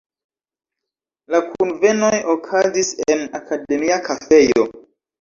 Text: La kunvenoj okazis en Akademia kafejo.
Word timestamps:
La 1.35 1.41
kunvenoj 1.51 2.11
okazis 2.35 2.93
en 3.09 3.25
Akademia 3.45 4.05
kafejo. 4.13 4.71